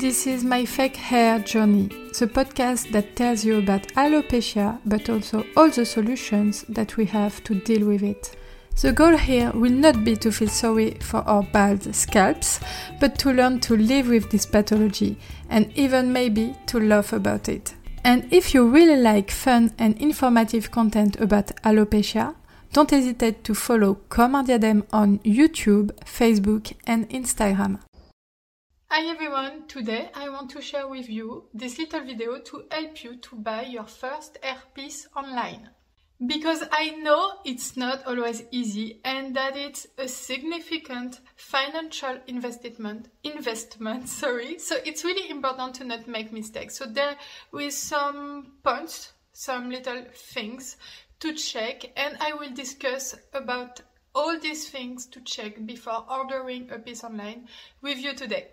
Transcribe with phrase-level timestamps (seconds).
[0.00, 5.44] This is my fake hair journey, the podcast that tells you about alopecia but also
[5.56, 8.36] all the solutions that we have to deal with it.
[8.80, 12.60] The goal here will not be to feel sorry for our bald scalps,
[13.00, 15.18] but to learn to live with this pathology
[15.50, 17.74] and even maybe to laugh about it.
[18.04, 22.36] And if you really like fun and informative content about alopecia,
[22.72, 27.80] don't hesitate to follow Comme un diadème on YouTube, Facebook, and Instagram.
[28.90, 33.16] Hi everyone, today I want to share with you this little video to help you
[33.16, 35.68] to buy your first hairpiece online.
[36.26, 44.08] Because I know it's not always easy and that it's a significant financial investment investment,
[44.22, 44.58] sorry.
[44.58, 46.78] So it's really important to not make mistakes.
[46.78, 47.16] So there
[47.52, 50.78] with some points, some little things
[51.20, 53.82] to check and I will discuss about
[54.14, 57.48] all these things to check before ordering a piece online
[57.82, 58.48] with you today.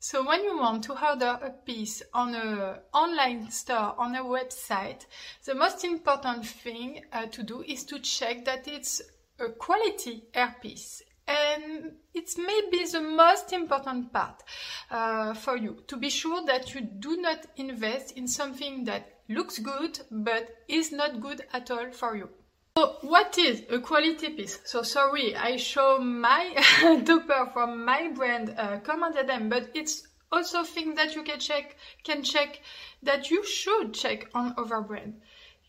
[0.00, 5.06] So when you want to order a piece on an online store, on a website,
[5.44, 9.02] the most important thing uh, to do is to check that it's
[9.40, 11.02] a quality hairpiece.
[11.26, 14.42] And it's maybe the most important part
[14.90, 19.58] uh, for you to be sure that you do not invest in something that looks
[19.58, 22.30] good but is not good at all for you.
[22.78, 24.60] So what is a quality piece?
[24.64, 26.54] So sorry, I show my
[27.04, 31.40] topper from my brand uh, Comme un diadème, but it's also thing that you can
[31.40, 32.60] check can check
[33.02, 35.20] that you should check on other brand.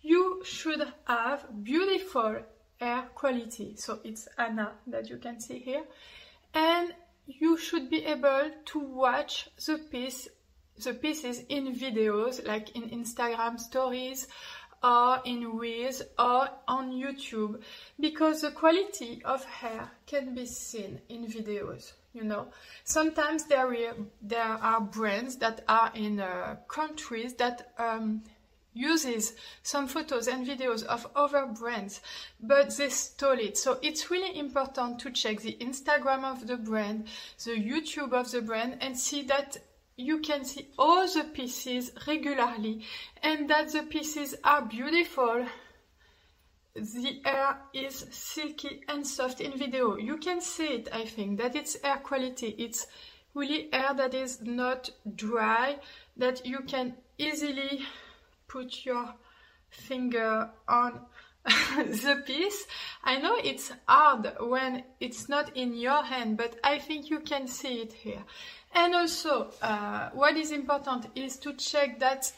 [0.04, 2.44] You should have beautiful
[2.80, 3.76] air quality.
[3.76, 5.86] So it's Anna that you can see here.
[6.54, 6.94] And
[7.26, 10.30] you should be able to watch the piece
[10.84, 14.28] the pieces in videos like in Instagram stories
[14.84, 17.62] or in Reels or on YouTube
[18.00, 22.48] because the quality of hair can be seen in videos you know.
[22.84, 28.24] Sometimes there are, there are brands that are in uh, countries that um,
[28.74, 32.02] uses some photos and videos of other brands
[32.40, 33.58] but they stole it.
[33.58, 37.08] So it's really important to check the instagram of the brand
[37.44, 39.58] the youtube of the brand and see that
[40.00, 42.86] you can see all the pieces regularly
[43.22, 45.46] and that the pieces are beautiful.
[46.74, 49.98] The air is silky and soft in video.
[49.98, 52.56] You can see it, I think, that it's air quality.
[52.58, 52.88] It's
[53.34, 55.80] really air that is not dry,
[56.16, 57.86] that you can easily
[58.48, 59.14] put your
[59.70, 61.02] finger on
[61.46, 62.68] the piece.
[63.04, 67.48] I know it's hard when it's not in your hand, but I think you can
[67.48, 68.24] see it here.
[68.74, 72.32] And also, uh, what is important is to check that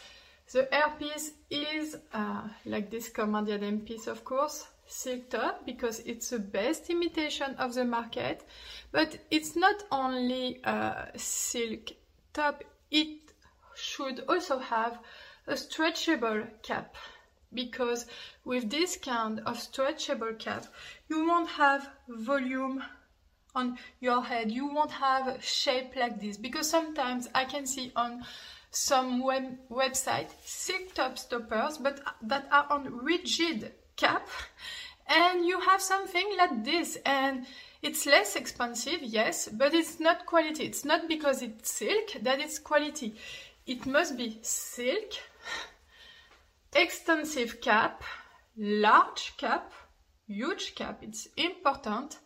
[0.51, 6.39] the hairpiece is uh, like this un piece, of course, silk top because it's the
[6.39, 8.43] best imitation of the market.
[8.91, 11.91] But it's not only a silk
[12.33, 13.33] top, it
[13.75, 14.99] should also have
[15.47, 16.95] a stretchable cap
[17.53, 18.05] because
[18.45, 20.65] with this kind of stretchable cap,
[21.09, 22.83] you won't have volume
[23.55, 24.51] on your head.
[24.51, 28.23] You won't have shape like this because sometimes I can see on
[28.71, 34.27] some web website silk top stoppers but that are on rigid cap.
[35.07, 37.45] And you have something like this and
[37.81, 40.65] it's less expensive yes but it's not quality.
[40.65, 43.15] It's not because it's silk that it's quality.
[43.65, 45.11] It must be silk
[46.73, 48.03] extensive cap
[48.57, 49.73] large cap
[50.27, 50.99] huge cap.
[51.01, 52.19] It's important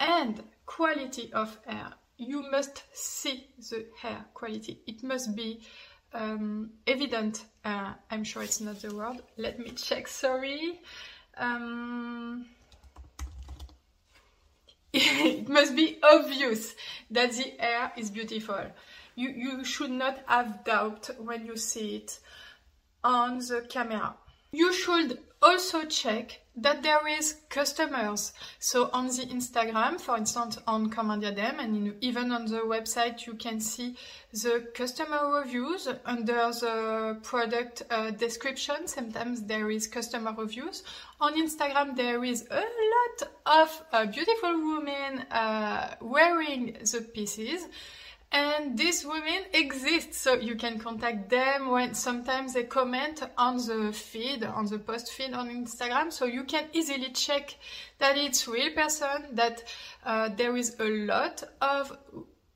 [0.00, 1.92] and quality of hair.
[2.16, 4.80] You must see the hair quality.
[4.86, 5.60] It must be
[6.12, 7.44] um, evident.
[7.64, 9.22] Uh, I'm sure it's not the word.
[9.36, 10.08] Let me check.
[10.08, 10.80] Sorry.
[11.36, 12.46] Um,
[14.92, 16.74] it must be obvious
[17.10, 18.64] that the hair is beautiful.
[19.14, 22.18] You, you should not have doubt when you see it
[23.04, 24.14] on the camera.
[24.52, 28.32] You should also check that there is customers.
[28.58, 33.34] So on the Instagram, for instance, on un and in, even on the website, you
[33.34, 33.96] can see
[34.32, 38.86] the customer reviews under the product uh, description.
[38.86, 40.82] Sometimes there is customer reviews.
[41.20, 42.64] On Instagram, there is a
[42.94, 47.68] lot of uh, beautiful women uh, wearing the pieces
[48.32, 53.92] and these women exist so you can contact them when sometimes they comment on the
[53.92, 56.12] feed on the post feed on instagram.
[56.12, 57.56] So you can easily check
[57.98, 59.64] that it's real person that
[60.04, 61.96] uh, there is a lot of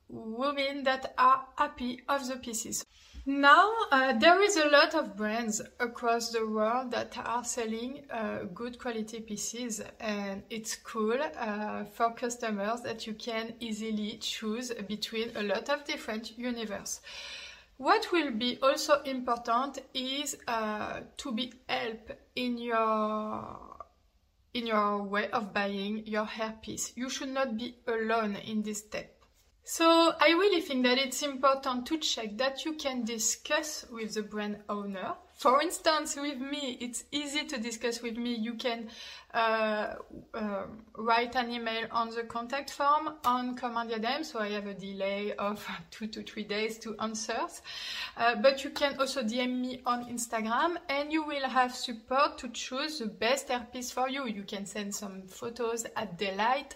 [0.07, 2.85] women that are happy of the pieces
[3.27, 8.43] Now, uh, there is a lot of brands across the world that are selling uh,
[8.53, 15.35] good quality pieces, and it's cool uh, for customers that you can easily choose between
[15.35, 17.01] a lot of different universe.
[17.77, 23.57] What will be also important is uh, to be helped in your
[24.53, 26.95] in your way of buying your hairpiece.
[26.95, 29.14] You should not be alone in this step.
[29.67, 34.21] So I really think that it's important to check that you can discuss with the
[34.21, 35.13] brand owner.
[35.33, 38.35] For instance, with me, it's easy to discuss with me.
[38.35, 38.89] You can
[39.33, 39.95] uh,
[40.35, 40.65] uh,
[40.95, 44.75] write an email on the contact form on Comme un diadème, so I have a
[44.75, 47.47] delay of two to three days to answer.
[48.15, 52.49] Uh, but you can also DM me on Instagram, and you will have support to
[52.49, 54.27] choose the best hairpiece for you.
[54.27, 56.75] You can send some photos at Delight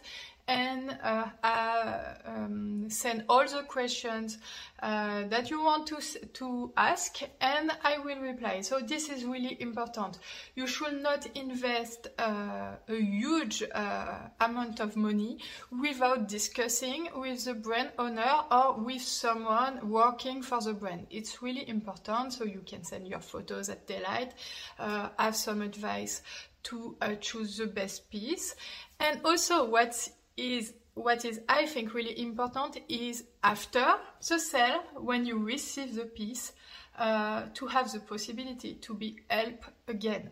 [0.50, 4.40] and uh, uh, um, send all the questions
[4.82, 5.98] uh, that you want to,
[6.34, 8.62] to ask and I will reply.
[8.62, 10.18] So this is really important.
[10.56, 15.38] You should not invest uh, a huge uh, amount of money
[15.80, 21.06] without discussing with the brand owner or with someone working for the brand.
[21.12, 24.34] It's really important so you can send your photos at daylight,
[24.80, 26.24] uh, have some advice
[26.62, 28.56] to choose the best piece.
[29.00, 33.86] And also what's is what is I think really important is after
[34.28, 36.52] the sale, when you receive the piece,
[36.98, 40.32] uh, to have the possibility to be helped again.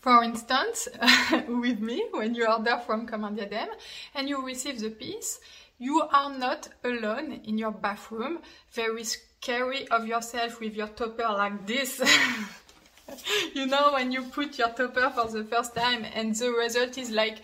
[0.00, 0.88] For instance,
[1.48, 3.68] with me, when you order from Comme un diadème
[4.14, 5.40] and you receive the piece,
[5.78, 8.38] you are not alone in your bathroom,
[8.72, 12.00] very scary of yourself with your topper like this.
[13.54, 17.10] you know, when you put your topper for the first time and the result is
[17.10, 17.38] like,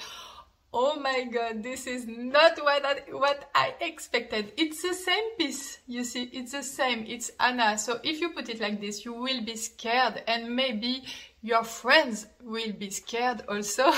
[0.72, 4.52] oh my god, this is not what I, what I expected.
[4.56, 7.76] It's the same piece, you see, it's the same, it's Anna.
[7.76, 11.04] So if you put it like this, you will be scared and maybe
[11.42, 13.92] your friends will be scared also.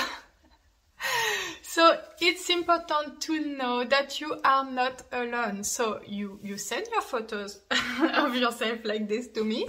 [1.61, 5.63] so it's important to know that you are not alone.
[5.63, 7.61] So you, you send your photos
[8.15, 9.67] of yourself like this to me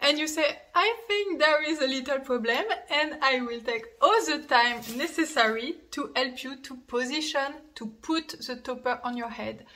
[0.00, 4.24] and you say, I think there is a little problem and I will take all
[4.24, 9.66] the time necessary to help you to position, to put the topper on your head.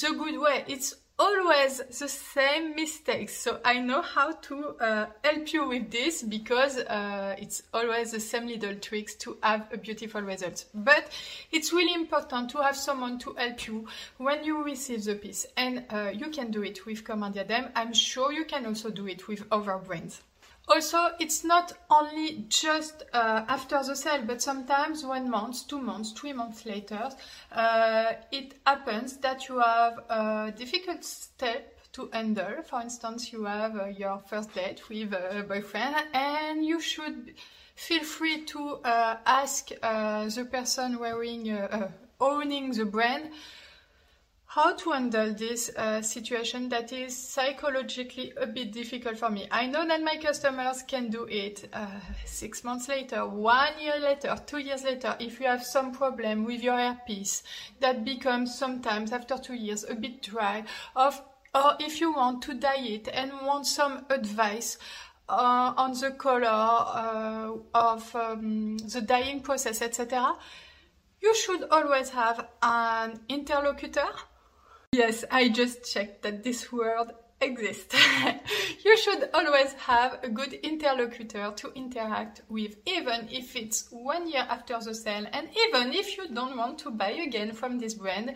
[0.00, 3.36] The good way, it's always the same mistakes.
[3.36, 8.20] So I know how to uh, help you with this because uh, it's always the
[8.20, 10.64] same little tricks to have a beautiful result.
[10.74, 11.10] But
[11.50, 13.86] it's really important to have someone to help you
[14.18, 15.46] when you receive the piece.
[15.56, 17.70] And uh, you can do it with Comme un diadème.
[17.74, 20.22] I'm sure you can also do it with other brands.
[20.70, 26.12] Also, it's not only just uh, after the sale, but sometimes one month, two months,
[26.12, 27.08] three months later,
[27.52, 32.62] uh, it happens that you have a difficult step to handle.
[32.64, 37.34] For instance, you have uh, your first date with a boyfriend and you should
[37.74, 43.30] feel free to uh, ask uh, the person wearing, uh, owning the brand
[44.58, 49.46] how to handle this uh, situation that is psychologically a bit difficult for me.
[49.52, 51.86] I know that my customers can do it uh,
[52.24, 55.14] six months later, one year later, two years later.
[55.20, 57.44] If you have some problem with your hairpiece
[57.78, 60.64] that becomes sometimes after two years a bit dry,
[60.96, 61.22] of,
[61.54, 64.76] or if you want to dye it and want some advice
[65.28, 70.34] uh, on the color uh, of um, the dyeing process, etc.,
[71.20, 74.06] you should always have an interlocutor
[74.92, 77.94] Yes, I just checked that this word exists.
[78.84, 84.46] you should always have a good interlocutor to interact with, even if it's one year
[84.48, 88.34] after the sale, and even if you don't want to buy again from this brand.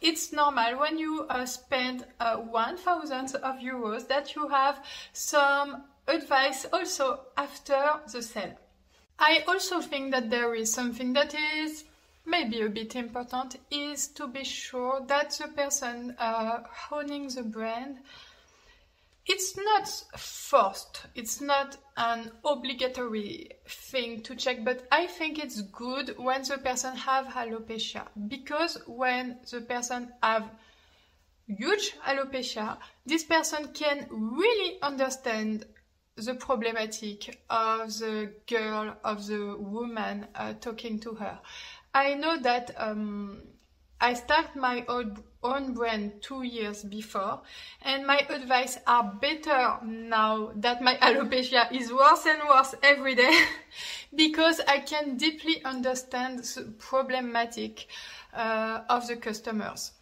[0.00, 6.64] It's normal when you uh, spend uh, 1000 of euros that you have some advice
[6.72, 8.56] also after the sale.
[9.18, 11.84] I also think that there is something that is
[12.26, 16.60] maybe a bit important is to be sure that the person uh,
[16.92, 17.98] owning the brand
[19.26, 19.86] it's not
[20.16, 26.58] forced it's not an obligatory thing to check but i think it's good when the
[26.58, 30.50] person have alopecia because when the person have
[31.46, 35.64] huge alopecia this person can really understand
[36.16, 41.38] the problematic of the girl of the woman uh, talking to her
[41.94, 43.42] I know that um,
[44.00, 47.42] I start my own, own brand two years before,
[47.82, 53.36] and my advice are better now that my alopecia is worse and worse every day,
[54.14, 57.88] because I can deeply understand the problematic
[58.32, 59.92] uh, of the customers.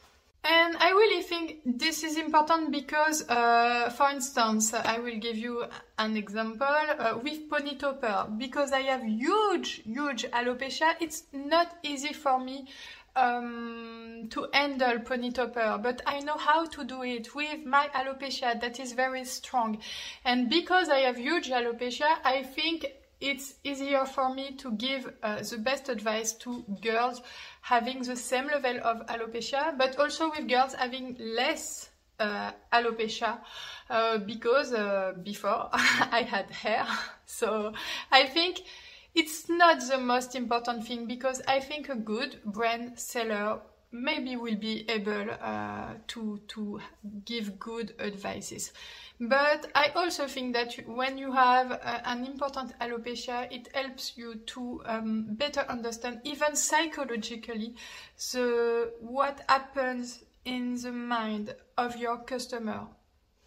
[0.45, 5.65] And I really think this is important because, uh, for instance, I will give you
[5.99, 8.27] an example uh, with pony topper.
[8.39, 12.67] Because I have huge, huge alopecia, it's not easy for me
[13.19, 18.61] um, to handle pony topper, but I know how to do it with my alopecia
[18.61, 19.79] that is very strong.
[20.25, 22.87] And because I have huge alopecia, I think
[23.21, 27.21] it's easier for me to give uh, the best advice to girls
[27.63, 33.39] having the same level of alopecia, but also with girls having less uh, alopecia
[33.91, 36.87] uh, because uh, before I had hair.
[37.31, 37.75] So
[38.11, 38.63] I think
[39.15, 43.61] it's not the most important thing because I think a good brand seller
[43.93, 46.81] maybe will be able uh, to to
[47.25, 48.73] give good advices.
[49.21, 54.37] But I also think that when you have uh, an important alopecia, it helps you
[54.47, 57.75] to um, better understand, even psychologically,
[58.33, 62.87] the what happens in the mind of your customer.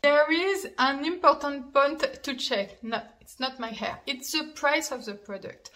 [0.01, 2.83] There is an important point to check.
[2.83, 3.99] No, it's not my hair.
[4.05, 5.69] It's the price of the product.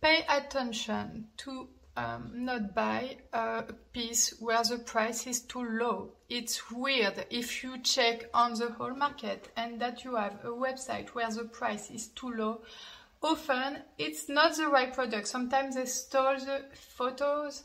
[0.00, 6.12] Pay attention to um, not buy a piece where the price is too low.
[6.28, 11.08] It's weird if you check on the whole market and that you have a website
[11.08, 12.62] where the price is too low.
[13.22, 15.28] Often it's not the right product.
[15.28, 17.64] Sometimes they stole the photos,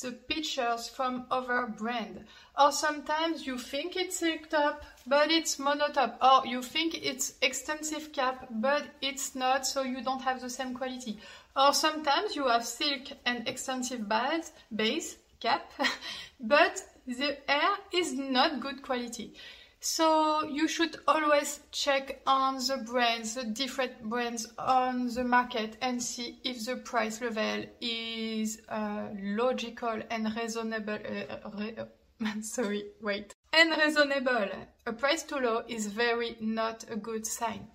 [0.00, 2.24] the pictures from other brand.
[2.58, 6.16] Or sometimes you think it's silk top, but it's monotop.
[6.22, 10.74] Or you think it's extensive cap, but it's not, so you don't have the same
[10.74, 11.18] quality.
[11.56, 15.70] Or sometimes you have silk and extensive base, base cap,
[16.40, 19.34] but the air is not good quality.
[19.80, 26.02] So you should always check on the brands, the different brands on the market and
[26.02, 30.94] see if the price level is uh, logical and reasonable.
[30.94, 31.76] Uh, re
[32.40, 33.34] sorry, wait.
[33.52, 34.48] And reasonable.
[34.86, 37.68] A price too low is very not a good sign.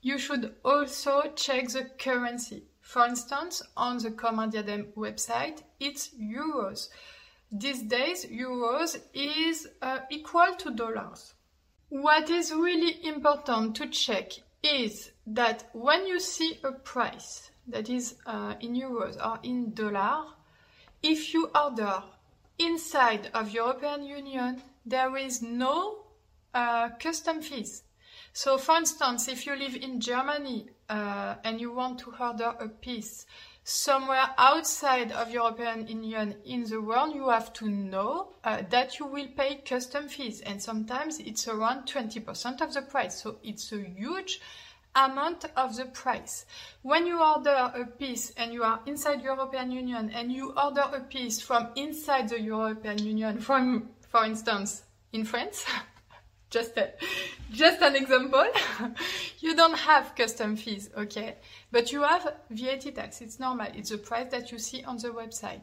[0.00, 2.62] You should also check the currency.
[2.88, 6.88] For instance, on the Comme un Diadème website, it's euros.
[7.52, 11.34] These days, euros is uh, equal to dollars.
[11.90, 18.14] What is really important to check is that when you see a price that is
[18.24, 20.24] uh, in euros or in dollar,
[21.02, 22.02] if you order
[22.58, 26.06] inside of European Union, there is no
[26.54, 27.82] uh, custom fees.
[28.32, 32.68] So, for instance, if you live in Germany uh, and you want to order a
[32.68, 33.26] piece
[33.68, 39.04] somewhere outside of European Union in the world, you have to know uh, that you
[39.04, 43.22] will pay custom fees, and sometimes it's around 20% of the price.
[43.22, 44.40] So it's a huge
[44.96, 46.46] amount of the price.
[46.80, 51.00] When you order a piece and you are inside European Union and you order a
[51.00, 55.66] piece from inside the European Union, from, for instance, in France,
[56.50, 56.90] just a,
[57.52, 58.46] just an example.
[59.40, 61.36] You don't have custom fees okay?
[61.70, 63.20] But you have VAT tax.
[63.20, 63.68] It's normal.
[63.74, 65.62] It's the price that you see on the website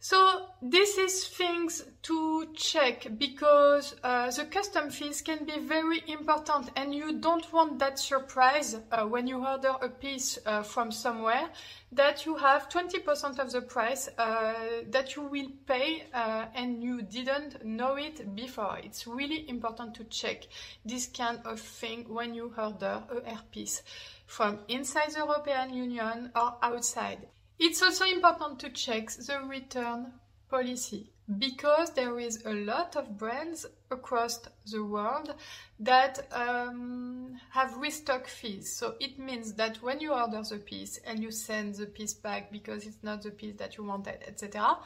[0.00, 6.70] so this is things to check because uh, the custom fees can be very important
[6.76, 11.50] and you don't want that surprise uh, when you order a piece uh, from somewhere
[11.90, 14.54] that you have 20% of the price uh,
[14.88, 18.78] that you will pay uh, and you didn't know it before.
[18.82, 20.46] It's really important to check
[20.84, 23.82] this kind of thing when you order a hair piece
[24.26, 27.26] from inside the European Union or outside.
[27.58, 30.12] It's also important to check the return
[30.48, 35.34] policy because there is a lot of brands across the world
[35.80, 38.72] that um, have restock fees.
[38.72, 42.50] So it means that when you order the piece and you send the piece back
[42.50, 44.78] because it's not the piece that you wanted, etc.,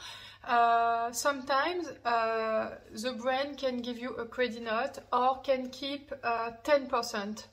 [0.44, 6.50] uh, sometimes uh, the brand can give you a credit note or can keep uh,
[6.64, 7.44] 10%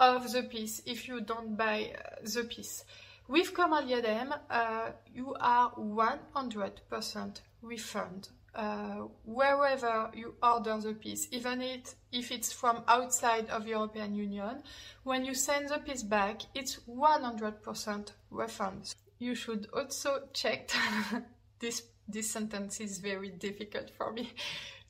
[0.00, 2.84] of the piece if you don't buy uh, the piece.
[3.26, 11.94] With Comme uh, you are 100% refund uh, wherever you order the piece, even it,
[12.12, 14.62] if it's from outside of the European Union.
[15.02, 18.94] When you send the piece back, it's 100% refund.
[19.18, 20.70] You should also check
[21.58, 21.82] this.
[22.06, 24.30] This sentence is very difficult for me.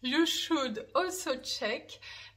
[0.00, 1.90] You should also check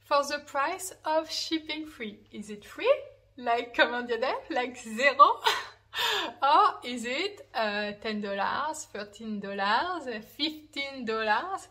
[0.04, 2.20] for the price of shipping free.
[2.30, 2.94] Is it free?
[3.36, 4.06] Like Comme?
[4.50, 5.40] Like zero?
[6.42, 11.66] or is it uh, $10, $13, $15?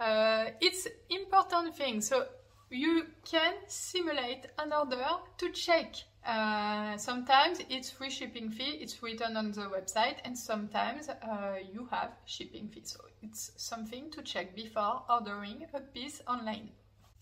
[0.00, 2.00] Uh, it's important thing.
[2.00, 2.26] So
[2.70, 5.04] you can simulate an order
[5.38, 5.94] to check.
[6.24, 11.88] Uh, sometimes it's free shipping fee, it's written on the website, and sometimes uh, you
[11.90, 12.82] have shipping fee.
[12.84, 16.70] So it's something to check before ordering a piece online.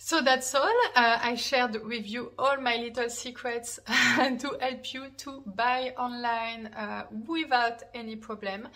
[0.01, 0.77] So that's all.
[0.95, 6.67] Uh, I shared with you all my little secrets to help you to buy online
[6.69, 8.69] uh, without any problem.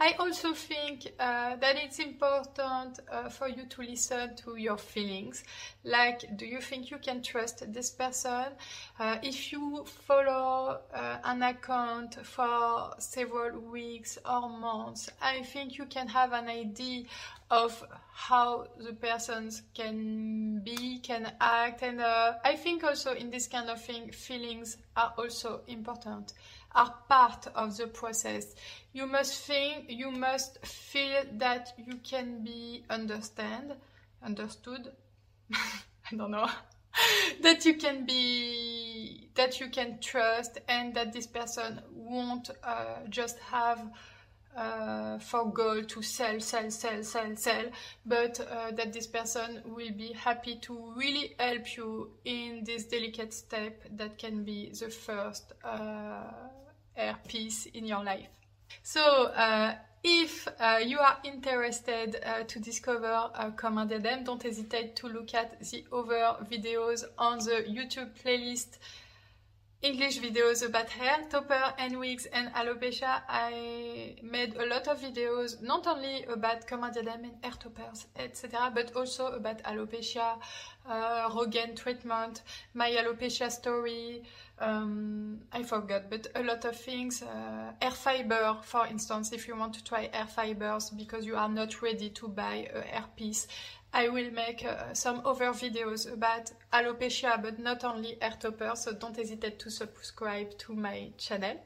[0.00, 5.44] I also think uh, that it's important uh, for you to listen to your feelings.
[5.84, 8.46] Like, do you think you can trust this person?
[8.98, 15.84] Uh, if you follow uh, an account for several weeks or months, I think you
[15.84, 17.04] can have an idea
[17.50, 23.48] of how the persons can be, can act, and uh, I think also in this
[23.48, 26.34] kind of thing, feelings are also important,
[26.74, 28.54] are part of the process.
[28.92, 33.74] You must think, you must feel that you can be understand,
[34.22, 34.92] understood.
[35.52, 36.48] I don't know.
[37.42, 43.38] that you can be, that you can trust, and that this person won't uh, just
[43.40, 43.90] have
[44.56, 47.64] uh, for goal to sell, sell, sell, sell, sell,
[48.04, 53.32] but uh, that this person will be happy to really help you in this delicate
[53.32, 56.32] step that can be the first uh,
[56.96, 58.28] air piece in your life.
[58.82, 64.42] So, uh, if uh, you are interested uh, to discover uh, Comme un diadème, don't
[64.42, 68.78] hesitate to look at the other videos on the YouTube playlist
[69.82, 73.22] English videos about hair, topper and wigs and alopecia.
[73.26, 78.06] I made a lot of videos not only about Comme un diadème and hair toppers,
[78.14, 80.36] etc., but also about alopecia,
[80.86, 82.42] uh, Rogaine treatment,
[82.74, 84.22] my alopecia story.
[84.58, 87.22] Um, I forgot, but a lot of things.
[87.22, 91.48] Uh, hair fiber, for instance, if you want to try hair fibers because you are
[91.48, 93.48] not ready to buy a hair piece.
[93.92, 98.92] I will make uh, some other videos about alopecia, but not only hair topper, so
[98.92, 101.56] don't hesitate to subscribe to my channel.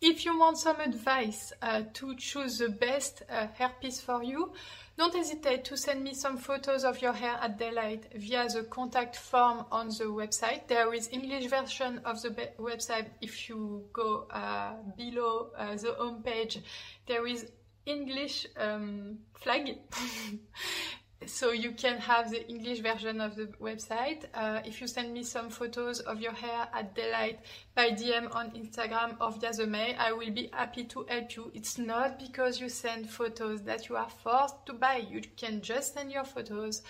[0.00, 4.52] If you want some advice uh, to choose the best uh, hairpiece for you,
[4.98, 9.16] don't hesitate to send me some photos of your hair at daylight via the contact
[9.16, 10.68] form on the website.
[10.68, 13.06] There is English version of the website.
[13.22, 16.60] If you go uh, below uh, the homepage.
[17.06, 17.46] there is
[17.86, 19.78] English um, flag.
[21.26, 24.24] so you can have the English version of the website.
[24.34, 27.40] Uh, if you send me some photos of your hair at daylight
[27.74, 31.50] by DM on Instagram or via the mail, I will be happy to help you.
[31.54, 34.96] It's not because you send photos that you are forced to buy.
[34.96, 36.82] You can just send your photos.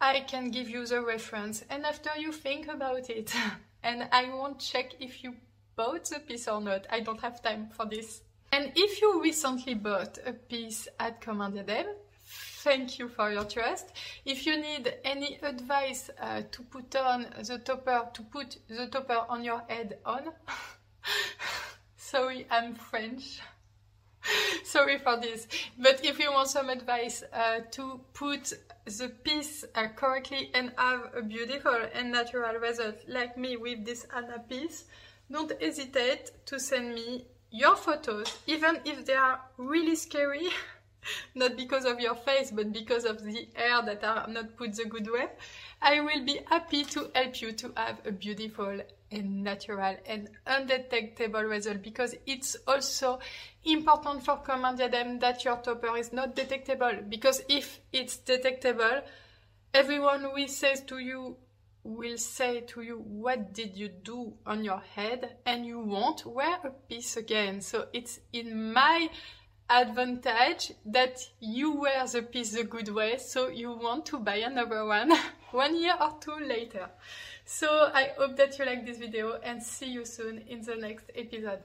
[0.00, 3.34] I can give you the reference and after you think about it.
[3.82, 5.34] and I won't check if you
[5.76, 6.86] bought the piece or not.
[6.90, 8.22] I don't have time for this.
[8.52, 11.86] And if you recently bought a piece at Comme un diadème,
[12.64, 13.92] Thank you for your trust.
[14.24, 19.26] If you need any advice uh, to put on the topper, to put the topper
[19.28, 20.30] on your head on,
[21.98, 23.40] sorry, I'm French.
[24.64, 25.46] sorry for this.
[25.78, 28.54] But if you want some advice uh, to put
[28.86, 34.06] the piece uh, correctly and have a beautiful and natural result like me with this
[34.16, 34.84] Anna piece,
[35.30, 40.48] don't hesitate to send me your photos, even if they are really scary.
[41.34, 44.84] not because of your face, but because of the hair that are not put the
[44.84, 45.28] good way,
[45.82, 51.42] I will be happy to help you to have a beautiful and natural and undetectable
[51.42, 53.18] result because it's also
[53.64, 59.02] important for Comme un diadème that your topper is not detectable because if it's detectable,
[59.72, 61.36] everyone will say to you
[61.84, 65.36] will say to you what did you do on your head?
[65.44, 67.60] And you won't wear a piece again.
[67.60, 69.10] So it's in my
[69.68, 74.84] advantage that you wear the piece the good way, so you want to buy another
[74.84, 75.12] one
[75.52, 76.88] one year or two later.
[77.44, 81.10] So I hope that you like this video and see you soon in the next
[81.14, 81.62] episode.